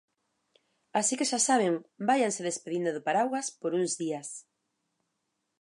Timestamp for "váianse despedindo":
2.07-2.89